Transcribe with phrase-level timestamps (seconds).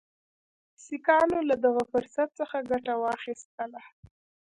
[0.85, 3.81] سیکهانو له دغه فرصت څخه ګټه واخیستله.